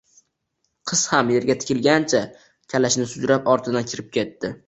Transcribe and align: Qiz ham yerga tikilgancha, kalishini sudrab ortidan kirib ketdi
Qiz 0.91 1.03
ham 1.11 1.27
yerga 1.33 1.57
tikilgancha, 1.63 2.23
kalishini 2.75 3.07
sudrab 3.13 3.53
ortidan 3.57 3.89
kirib 3.93 4.09
ketdi 4.19 4.55